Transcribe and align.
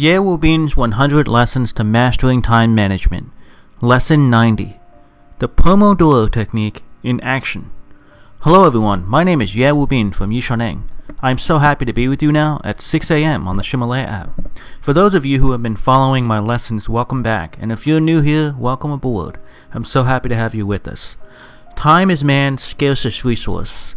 Ye 0.00 0.12
Wubin's 0.12 0.76
100 0.76 1.26
Lessons 1.26 1.72
to 1.72 1.82
Mastering 1.82 2.40
Time 2.40 2.72
Management. 2.72 3.32
Lesson 3.80 4.30
90 4.30 4.78
The 5.40 5.48
Pomodoro 5.48 6.30
Technique 6.30 6.84
in 7.02 7.20
Action. 7.20 7.72
Hello 8.42 8.64
everyone, 8.64 9.04
my 9.08 9.24
name 9.24 9.42
is 9.42 9.56
Ye 9.56 9.64
Wubin 9.64 10.14
from 10.14 10.30
Yishaneng. 10.30 10.84
I'm 11.20 11.36
so 11.36 11.58
happy 11.58 11.84
to 11.84 11.92
be 11.92 12.06
with 12.06 12.22
you 12.22 12.30
now 12.30 12.60
at 12.62 12.80
6 12.80 13.10
a.m. 13.10 13.48
on 13.48 13.56
the 13.56 13.64
Ximalaya 13.64 14.04
app. 14.04 14.60
For 14.80 14.92
those 14.92 15.14
of 15.14 15.26
you 15.26 15.40
who 15.40 15.50
have 15.50 15.64
been 15.64 15.74
following 15.74 16.24
my 16.28 16.38
lessons, 16.38 16.88
welcome 16.88 17.24
back, 17.24 17.58
and 17.60 17.72
if 17.72 17.84
you're 17.84 17.98
new 17.98 18.20
here, 18.20 18.54
welcome 18.56 18.92
aboard. 18.92 19.40
I'm 19.74 19.82
so 19.82 20.04
happy 20.04 20.28
to 20.28 20.36
have 20.36 20.54
you 20.54 20.64
with 20.64 20.86
us. 20.86 21.16
Time 21.74 22.08
is 22.08 22.22
man's 22.22 22.62
scarcest 22.62 23.24
resource. 23.24 23.96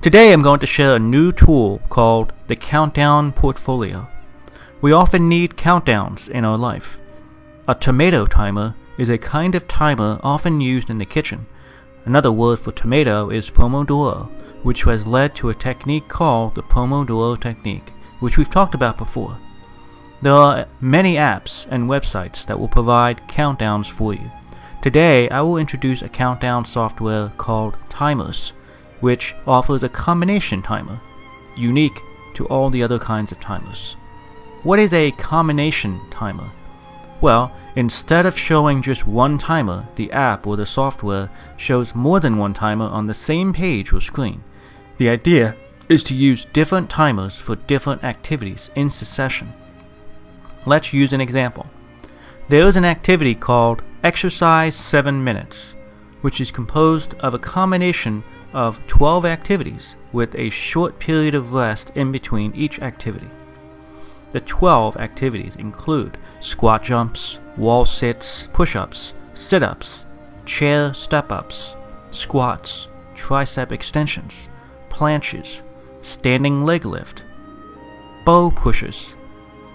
Today 0.00 0.32
I'm 0.32 0.42
going 0.42 0.60
to 0.60 0.66
share 0.66 0.94
a 0.94 1.00
new 1.00 1.32
tool 1.32 1.80
called 1.88 2.32
the 2.46 2.54
Countdown 2.54 3.32
Portfolio. 3.32 4.06
We 4.80 4.92
often 4.92 5.28
need 5.28 5.56
countdowns 5.56 6.28
in 6.28 6.44
our 6.44 6.56
life. 6.56 7.00
A 7.66 7.74
tomato 7.74 8.24
timer 8.24 8.76
is 8.96 9.08
a 9.08 9.18
kind 9.18 9.56
of 9.56 9.66
timer 9.66 10.20
often 10.22 10.60
used 10.60 10.88
in 10.88 10.98
the 10.98 11.04
kitchen. 11.04 11.46
Another 12.04 12.30
word 12.30 12.60
for 12.60 12.70
tomato 12.70 13.28
is 13.28 13.50
Pomodoro, 13.50 14.30
which 14.62 14.84
has 14.84 15.08
led 15.08 15.34
to 15.34 15.50
a 15.50 15.54
technique 15.54 16.06
called 16.06 16.54
the 16.54 16.62
Pomodoro 16.62 17.34
Technique, 17.34 17.90
which 18.20 18.38
we've 18.38 18.48
talked 18.48 18.76
about 18.76 18.98
before. 18.98 19.36
There 20.22 20.32
are 20.32 20.68
many 20.80 21.16
apps 21.16 21.66
and 21.68 21.90
websites 21.90 22.46
that 22.46 22.60
will 22.60 22.68
provide 22.68 23.26
countdowns 23.28 23.90
for 23.90 24.14
you. 24.14 24.30
Today 24.80 25.28
I 25.28 25.42
will 25.42 25.56
introduce 25.56 26.02
a 26.02 26.08
countdown 26.08 26.66
software 26.66 27.32
called 27.36 27.76
Timers 27.88 28.52
which 29.00 29.34
offers 29.46 29.82
a 29.82 29.88
combination 29.88 30.62
timer, 30.62 31.00
unique 31.56 32.00
to 32.34 32.46
all 32.46 32.70
the 32.70 32.82
other 32.82 32.98
kinds 32.98 33.32
of 33.32 33.40
timers. 33.40 33.94
What 34.62 34.78
is 34.78 34.92
a 34.92 35.12
combination 35.12 36.00
timer? 36.10 36.50
Well, 37.20 37.52
instead 37.74 38.26
of 38.26 38.38
showing 38.38 38.82
just 38.82 39.06
one 39.06 39.38
timer, 39.38 39.88
the 39.96 40.10
app 40.12 40.46
or 40.46 40.56
the 40.56 40.66
software 40.66 41.30
shows 41.56 41.94
more 41.94 42.20
than 42.20 42.38
one 42.38 42.54
timer 42.54 42.86
on 42.86 43.06
the 43.06 43.14
same 43.14 43.52
page 43.52 43.92
or 43.92 44.00
screen. 44.00 44.44
The 44.98 45.08
idea 45.08 45.56
is 45.88 46.02
to 46.04 46.14
use 46.14 46.44
different 46.52 46.90
timers 46.90 47.34
for 47.34 47.56
different 47.56 48.04
activities 48.04 48.70
in 48.74 48.90
succession. 48.90 49.52
Let's 50.66 50.92
use 50.92 51.12
an 51.12 51.20
example. 51.20 51.66
There 52.48 52.64
is 52.64 52.76
an 52.76 52.84
activity 52.84 53.34
called 53.34 53.82
Exercise 54.02 54.76
7 54.76 55.22
Minutes, 55.22 55.76
which 56.20 56.40
is 56.40 56.50
composed 56.50 57.14
of 57.14 57.34
a 57.34 57.38
combination 57.38 58.22
of 58.52 58.84
12 58.86 59.24
activities 59.24 59.94
with 60.12 60.34
a 60.34 60.50
short 60.50 60.98
period 60.98 61.34
of 61.34 61.52
rest 61.52 61.90
in 61.94 62.12
between 62.12 62.54
each 62.54 62.80
activity. 62.80 63.28
The 64.32 64.40
12 64.40 64.96
activities 64.96 65.56
include 65.56 66.18
squat 66.40 66.82
jumps, 66.82 67.40
wall 67.56 67.84
sits, 67.84 68.48
push 68.52 68.76
ups, 68.76 69.14
sit 69.34 69.62
ups, 69.62 70.06
chair 70.44 70.92
step 70.94 71.32
ups, 71.32 71.76
squats, 72.10 72.88
tricep 73.14 73.72
extensions, 73.72 74.48
planches, 74.90 75.62
standing 76.02 76.64
leg 76.64 76.84
lift, 76.84 77.24
bow 78.24 78.50
pushes, 78.50 79.16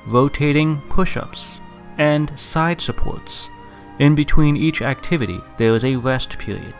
rotating 0.07 0.81
push 0.89 1.17
ups, 1.17 1.59
and 1.97 2.37
side 2.39 2.81
supports. 2.81 3.49
In 3.99 4.15
between 4.15 4.57
each 4.57 4.81
activity, 4.81 5.39
there 5.57 5.75
is 5.75 5.83
a 5.83 5.95
rest 5.95 6.37
period. 6.39 6.73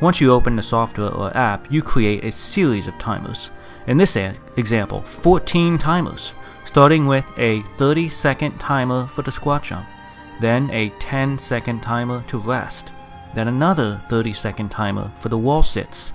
Once 0.00 0.20
you 0.20 0.32
open 0.32 0.54
the 0.54 0.62
software 0.62 1.10
or 1.10 1.36
app, 1.36 1.66
you 1.72 1.82
create 1.82 2.22
a 2.22 2.30
series 2.30 2.86
of 2.86 2.96
timers. 2.98 3.50
In 3.88 3.96
this 3.96 4.16
example, 4.56 5.02
14 5.02 5.76
timers, 5.76 6.34
starting 6.64 7.06
with 7.06 7.24
a 7.36 7.62
30 7.78 8.08
second 8.08 8.58
timer 8.60 9.08
for 9.08 9.22
the 9.22 9.32
squat 9.32 9.64
jump, 9.64 9.88
then 10.40 10.70
a 10.70 10.90
10 11.00 11.36
second 11.38 11.80
timer 11.82 12.22
to 12.28 12.38
rest, 12.38 12.92
then 13.34 13.48
another 13.48 14.00
30 14.08 14.32
second 14.34 14.68
timer 14.68 15.10
for 15.18 15.30
the 15.30 15.38
wall 15.38 15.64
sits, 15.64 16.12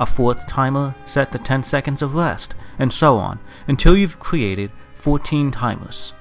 a 0.00 0.06
fourth 0.06 0.44
timer 0.48 0.92
set 1.06 1.30
to 1.30 1.38
10 1.38 1.62
seconds 1.62 2.02
of 2.02 2.14
rest, 2.14 2.56
and 2.80 2.92
so 2.92 3.18
on, 3.18 3.38
until 3.68 3.96
you've 3.96 4.18
created 4.18 4.72
14 4.96 5.52
timers. 5.52 6.12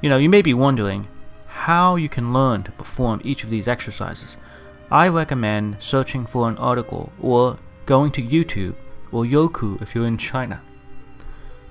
You 0.00 0.08
know, 0.08 0.16
you 0.16 0.30
may 0.30 0.40
be 0.40 0.54
wondering 0.54 1.08
how 1.46 1.96
you 1.96 2.08
can 2.08 2.32
learn 2.32 2.62
to 2.62 2.72
perform 2.72 3.20
each 3.22 3.44
of 3.44 3.50
these 3.50 3.68
exercises. 3.68 4.38
I 4.94 5.08
recommend 5.08 5.78
searching 5.80 6.24
for 6.24 6.48
an 6.48 6.56
article 6.56 7.12
or 7.20 7.58
going 7.84 8.12
to 8.12 8.22
YouTube 8.22 8.76
or 9.10 9.24
Youku 9.24 9.82
if 9.82 9.92
you're 9.92 10.06
in 10.06 10.16
China. 10.16 10.62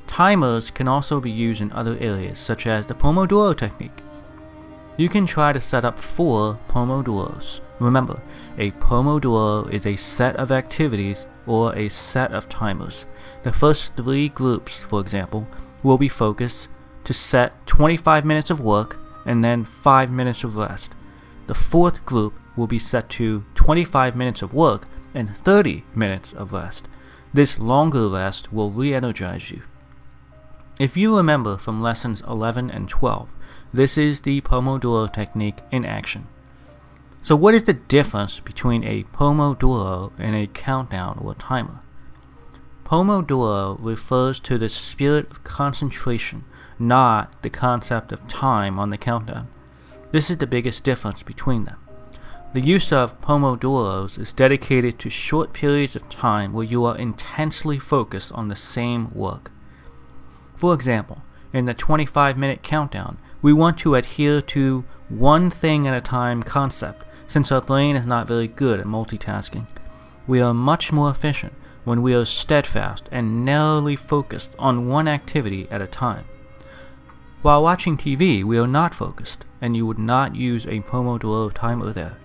Timers 0.07 0.69
can 0.69 0.89
also 0.89 1.21
be 1.21 1.31
used 1.31 1.61
in 1.61 1.71
other 1.71 1.97
areas 2.01 2.37
such 2.37 2.67
as 2.67 2.85
the 2.85 2.93
Pomodoro 2.93 3.55
technique. 3.55 4.03
You 4.97 5.07
can 5.07 5.25
try 5.25 5.53
to 5.53 5.61
set 5.61 5.85
up 5.85 6.01
four 6.01 6.59
Pomodoros. 6.67 7.61
Remember, 7.79 8.21
a 8.57 8.71
Pomodoro 8.71 9.71
is 9.71 9.85
a 9.85 9.95
set 9.95 10.35
of 10.35 10.51
activities 10.51 11.25
or 11.47 11.73
a 11.77 11.87
set 11.87 12.33
of 12.33 12.49
timers. 12.49 13.05
The 13.43 13.53
first 13.53 13.95
three 13.95 14.27
groups, 14.27 14.79
for 14.79 14.99
example, 14.99 15.47
will 15.81 15.97
be 15.97 16.09
focused 16.09 16.67
to 17.05 17.13
set 17.13 17.65
25 17.67 18.25
minutes 18.25 18.49
of 18.49 18.59
work 18.59 18.99
and 19.25 19.41
then 19.41 19.63
5 19.63 20.11
minutes 20.11 20.43
of 20.43 20.57
rest. 20.57 20.93
The 21.47 21.55
fourth 21.55 22.05
group 22.05 22.33
will 22.55 22.67
be 22.67 22.79
set 22.79 23.09
to 23.09 23.43
25 23.55 24.15
minutes 24.15 24.41
of 24.41 24.53
work 24.53 24.87
and 25.13 25.35
30 25.35 25.83
minutes 25.93 26.33
of 26.33 26.53
rest. 26.53 26.87
This 27.33 27.59
longer 27.59 28.07
rest 28.07 28.53
will 28.53 28.71
re 28.71 28.93
energize 28.93 29.51
you. 29.51 29.63
If 30.79 30.97
you 30.97 31.15
remember 31.15 31.57
from 31.57 31.81
lessons 31.81 32.21
11 32.27 32.71
and 32.71 32.87
12, 32.89 33.29
this 33.73 33.97
is 33.97 34.21
the 34.21 34.41
Pomodoro 34.41 35.11
technique 35.11 35.59
in 35.71 35.85
action. 35.85 36.27
So, 37.21 37.35
what 37.35 37.55
is 37.55 37.63
the 37.63 37.73
difference 37.73 38.39
between 38.39 38.83
a 38.83 39.03
Pomodoro 39.03 40.11
and 40.17 40.35
a 40.35 40.47
countdown 40.47 41.19
or 41.23 41.35
timer? 41.35 41.79
Pomodoro 42.83 43.77
refers 43.79 44.39
to 44.41 44.57
the 44.57 44.69
spirit 44.69 45.31
of 45.31 45.43
concentration, 45.43 46.43
not 46.77 47.41
the 47.41 47.49
concept 47.49 48.11
of 48.11 48.27
time 48.27 48.77
on 48.77 48.89
the 48.89 48.97
countdown. 48.97 49.47
This 50.13 50.29
is 50.29 50.37
the 50.37 50.45
biggest 50.45 50.83
difference 50.83 51.23
between 51.23 51.65
them. 51.65 51.77
The 52.53 52.61
use 52.61 52.93
of 52.93 53.19
Pomodoros 53.19 54.19
is 54.19 54.31
dedicated 54.31 54.99
to 54.99 55.09
short 55.09 55.53
periods 55.53 55.95
of 55.95 56.07
time 56.07 56.53
where 56.53 56.63
you 56.63 56.85
are 56.85 56.95
intensely 56.95 57.79
focused 57.79 58.31
on 58.31 58.47
the 58.47 58.55
same 58.55 59.11
work. 59.15 59.51
For 60.55 60.75
example, 60.75 61.23
in 61.51 61.65
the 61.65 61.73
25 61.73 62.37
minute 62.37 62.61
countdown, 62.61 63.17
we 63.41 63.53
want 63.53 63.79
to 63.79 63.95
adhere 63.95 64.39
to 64.41 64.85
one 65.09 65.49
thing 65.49 65.87
at 65.87 65.97
a 65.97 66.01
time 66.01 66.43
concept 66.43 67.07
since 67.27 67.51
our 67.51 67.61
brain 67.61 67.95
is 67.95 68.05
not 68.05 68.27
very 68.27 68.47
good 68.47 68.79
at 68.79 68.85
multitasking. 68.85 69.65
We 70.27 70.39
are 70.41 70.53
much 70.53 70.91
more 70.91 71.09
efficient 71.09 71.53
when 71.85 72.03
we 72.03 72.13
are 72.13 72.23
steadfast 72.23 73.09
and 73.11 73.43
narrowly 73.43 73.95
focused 73.95 74.53
on 74.59 74.87
one 74.87 75.07
activity 75.07 75.67
at 75.71 75.81
a 75.81 75.87
time. 75.87 76.25
While 77.43 77.61
watching 77.61 77.97
TV, 77.97 78.41
we 78.45 78.57
are 78.57 78.67
not 78.67 78.95
focused, 78.95 79.43
and 79.59 79.75
you 79.75 79.85
would 79.85 79.99
not 79.99 80.33
use 80.33 80.65
a 80.65 80.79
Pomodoro 80.79 81.51
timer 81.53 81.91
there. 81.91 82.17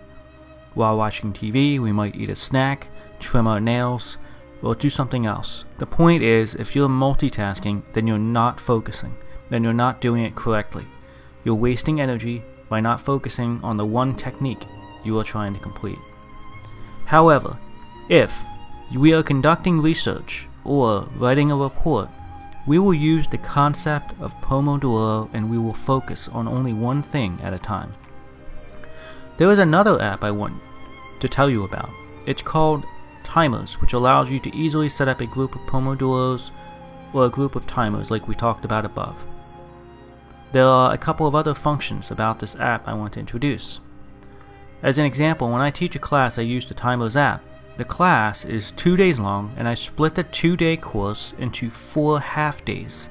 While 0.74 0.96
watching 0.96 1.32
TV, 1.32 1.80
we 1.80 1.90
might 1.90 2.14
eat 2.14 2.28
a 2.28 2.36
snack, 2.36 2.86
trim 3.18 3.48
our 3.48 3.58
nails, 3.58 4.16
or 4.62 4.76
do 4.76 4.88
something 4.88 5.26
else. 5.26 5.64
The 5.78 5.86
point 5.86 6.22
is, 6.22 6.54
if 6.54 6.76
you're 6.76 6.88
multitasking, 6.88 7.82
then 7.94 8.06
you're 8.06 8.16
not 8.16 8.60
focusing, 8.60 9.16
then 9.50 9.64
you're 9.64 9.72
not 9.72 10.00
doing 10.00 10.22
it 10.22 10.36
correctly. 10.36 10.86
You're 11.42 11.56
wasting 11.56 12.00
energy 12.00 12.44
by 12.68 12.78
not 12.78 13.00
focusing 13.00 13.58
on 13.64 13.76
the 13.76 13.86
one 13.86 14.14
technique 14.14 14.66
you 15.02 15.18
are 15.18 15.24
trying 15.24 15.52
to 15.52 15.58
complete. 15.58 15.98
However, 17.06 17.58
if 18.08 18.40
we 18.96 19.12
are 19.14 19.24
conducting 19.24 19.82
research 19.82 20.46
or 20.62 21.08
writing 21.16 21.50
a 21.50 21.56
report, 21.56 22.08
we 22.68 22.78
will 22.78 22.92
use 22.92 23.26
the 23.26 23.38
concept 23.38 24.12
of 24.20 24.38
Pomodoro 24.42 25.30
and 25.32 25.48
we 25.48 25.56
will 25.56 25.72
focus 25.72 26.28
on 26.28 26.46
only 26.46 26.74
one 26.74 27.02
thing 27.02 27.40
at 27.42 27.54
a 27.54 27.58
time. 27.58 27.90
There 29.38 29.50
is 29.50 29.58
another 29.58 30.00
app 30.02 30.22
I 30.22 30.30
want 30.30 30.60
to 31.20 31.28
tell 31.30 31.48
you 31.48 31.64
about. 31.64 31.88
It's 32.26 32.42
called 32.42 32.84
Timers, 33.24 33.80
which 33.80 33.94
allows 33.94 34.30
you 34.30 34.38
to 34.40 34.54
easily 34.54 34.90
set 34.90 35.08
up 35.08 35.22
a 35.22 35.26
group 35.26 35.54
of 35.54 35.62
Pomodoros 35.62 36.50
or 37.14 37.24
a 37.24 37.30
group 37.30 37.56
of 37.56 37.66
timers 37.66 38.10
like 38.10 38.28
we 38.28 38.34
talked 38.34 38.66
about 38.66 38.84
above. 38.84 39.16
there 40.52 40.66
are 40.66 40.92
a 40.92 40.98
couple 40.98 41.26
of 41.26 41.34
other 41.34 41.54
functions 41.54 42.10
about 42.10 42.38
this 42.38 42.54
app 42.56 42.86
I 42.86 42.92
want 42.92 43.14
to 43.14 43.20
introduce. 43.20 43.80
As 44.82 44.98
an 44.98 45.06
example, 45.06 45.50
when 45.50 45.62
I 45.62 45.70
teach 45.70 45.96
a 45.96 45.98
class, 45.98 46.38
I 46.38 46.42
use 46.42 46.66
the 46.66 46.74
Timers 46.74 47.16
app. 47.16 47.42
The 47.78 47.84
class 47.84 48.44
is 48.44 48.72
two 48.72 48.96
days 48.96 49.20
long, 49.20 49.54
and 49.56 49.68
I 49.68 49.74
split 49.74 50.16
the 50.16 50.24
two 50.24 50.56
day 50.56 50.76
course 50.76 51.32
into 51.38 51.70
four 51.70 52.18
half 52.18 52.64
days. 52.64 53.08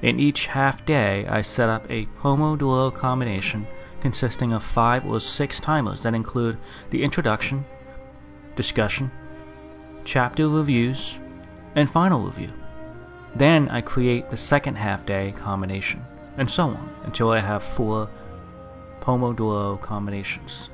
In 0.00 0.20
each 0.20 0.46
half 0.46 0.86
day, 0.86 1.26
I 1.26 1.42
set 1.42 1.68
up 1.68 1.90
a 1.90 2.06
Pomodoro 2.16 2.94
combination 2.94 3.66
consisting 4.00 4.52
of 4.52 4.62
five 4.62 5.04
or 5.04 5.18
six 5.18 5.58
timers 5.58 6.04
that 6.04 6.14
include 6.14 6.56
the 6.90 7.02
introduction, 7.02 7.64
discussion, 8.54 9.10
chapter 10.04 10.48
reviews, 10.48 11.18
and 11.74 11.90
final 11.90 12.22
review. 12.22 12.52
Then 13.34 13.68
I 13.70 13.80
create 13.80 14.30
the 14.30 14.36
second 14.36 14.76
half 14.76 15.04
day 15.04 15.34
combination, 15.36 16.04
and 16.36 16.48
so 16.48 16.68
on 16.68 16.94
until 17.02 17.30
I 17.30 17.40
have 17.40 17.64
four 17.64 18.08
Pomodoro 19.00 19.80
combinations. 19.80 20.70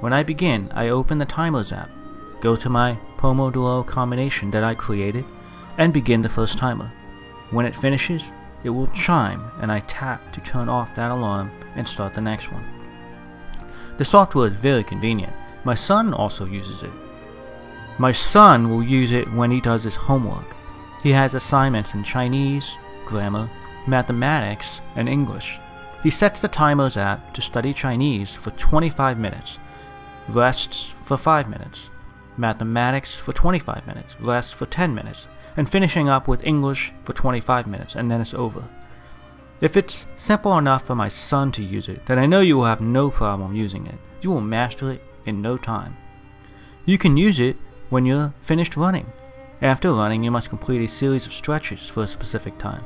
When 0.00 0.14
I 0.14 0.22
begin, 0.22 0.70
I 0.72 0.88
open 0.88 1.18
the 1.18 1.26
Timers 1.26 1.70
app, 1.70 1.90
go 2.40 2.56
to 2.56 2.68
my 2.68 2.98
Pomodoro 3.16 3.86
combination 3.86 4.50
that 4.50 4.64
I 4.64 4.74
created, 4.74 5.24
and 5.78 5.92
begin 5.92 6.22
the 6.22 6.28
first 6.28 6.58
timer. 6.58 6.92
When 7.50 7.66
it 7.66 7.76
finishes, 7.76 8.32
it 8.64 8.70
will 8.70 8.86
chime 8.88 9.50
and 9.60 9.70
I 9.70 9.80
tap 9.80 10.32
to 10.32 10.40
turn 10.40 10.68
off 10.68 10.94
that 10.94 11.10
alarm 11.10 11.50
and 11.76 11.86
start 11.86 12.14
the 12.14 12.20
next 12.20 12.50
one. 12.50 12.64
The 13.98 14.04
software 14.04 14.48
is 14.48 14.54
very 14.54 14.82
convenient. 14.82 15.32
My 15.64 15.74
son 15.74 16.12
also 16.12 16.46
uses 16.46 16.82
it. 16.82 16.90
My 17.98 18.10
son 18.10 18.70
will 18.70 18.82
use 18.82 19.12
it 19.12 19.32
when 19.32 19.50
he 19.50 19.60
does 19.60 19.84
his 19.84 19.94
homework. 19.94 20.56
He 21.02 21.12
has 21.12 21.34
assignments 21.34 21.94
in 21.94 22.02
Chinese, 22.02 22.76
grammar, 23.06 23.48
mathematics, 23.86 24.80
and 24.96 25.08
English. 25.08 25.60
He 26.02 26.10
sets 26.10 26.40
the 26.40 26.48
Timers 26.48 26.96
app 26.96 27.32
to 27.34 27.42
study 27.42 27.72
Chinese 27.72 28.34
for 28.34 28.50
25 28.50 29.18
minutes, 29.18 29.58
rests 30.28 30.92
for 31.04 31.16
5 31.16 31.48
minutes, 31.48 31.90
mathematics 32.36 33.14
for 33.14 33.32
25 33.32 33.86
minutes, 33.86 34.16
rests 34.20 34.52
for 34.52 34.66
10 34.66 34.94
minutes, 34.94 35.28
and 35.56 35.68
finishing 35.68 36.08
up 36.08 36.26
with 36.26 36.44
English 36.44 36.92
for 37.04 37.12
25 37.12 37.66
minutes, 37.66 37.94
and 37.94 38.10
then 38.10 38.20
it's 38.20 38.34
over. 38.34 38.68
If 39.60 39.76
it's 39.76 40.06
simple 40.16 40.58
enough 40.58 40.84
for 40.84 40.94
my 40.94 41.08
son 41.08 41.52
to 41.52 41.62
use 41.62 41.88
it, 41.88 42.06
then 42.06 42.18
I 42.18 42.26
know 42.26 42.40
you 42.40 42.56
will 42.58 42.64
have 42.64 42.80
no 42.80 43.10
problem 43.10 43.54
using 43.54 43.86
it. 43.86 43.98
You 44.20 44.30
will 44.30 44.40
master 44.40 44.90
it 44.90 45.02
in 45.24 45.40
no 45.40 45.56
time. 45.56 45.96
You 46.84 46.98
can 46.98 47.16
use 47.16 47.40
it 47.40 47.56
when 47.88 48.04
you're 48.04 48.34
finished 48.40 48.76
running. 48.76 49.12
After 49.62 49.92
running, 49.92 50.24
you 50.24 50.30
must 50.30 50.50
complete 50.50 50.84
a 50.84 50.88
series 50.88 51.26
of 51.26 51.32
stretches 51.32 51.88
for 51.88 52.02
a 52.02 52.08
specific 52.08 52.58
time. 52.58 52.84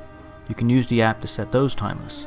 You 0.49 0.55
can 0.55 0.69
use 0.69 0.87
the 0.87 1.03
app 1.03 1.21
to 1.23 1.27
set 1.27 1.51
those 1.51 1.75
timers. 1.75 2.27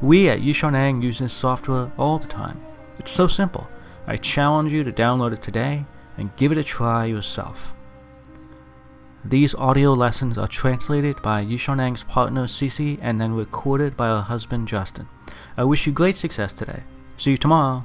We 0.00 0.28
at 0.28 0.40
Yishaneng 0.40 1.02
use 1.02 1.18
this 1.18 1.32
software 1.32 1.92
all 1.98 2.18
the 2.18 2.26
time. 2.26 2.60
It's 2.98 3.10
so 3.10 3.28
simple. 3.28 3.68
I 4.06 4.16
challenge 4.16 4.72
you 4.72 4.82
to 4.82 4.92
download 4.92 5.32
it 5.32 5.42
today 5.42 5.84
and 6.20 6.36
give 6.36 6.52
it 6.52 6.58
a 6.58 6.62
try 6.62 7.06
yourself. 7.06 7.74
These 9.24 9.54
audio 9.54 9.92
lessons 9.92 10.38
are 10.38 10.48
translated 10.48 11.20
by 11.20 11.44
Yishaneng's 11.44 12.04
partner 12.04 12.44
Cece 12.44 12.98
and 13.02 13.20
then 13.20 13.34
recorded 13.34 13.96
by 13.96 14.06
her 14.06 14.22
husband 14.22 14.68
Justin. 14.68 15.08
I 15.56 15.64
wish 15.64 15.86
you 15.86 15.92
great 15.92 16.16
success 16.16 16.52
today. 16.52 16.84
See 17.16 17.32
you 17.32 17.36
tomorrow. 17.36 17.84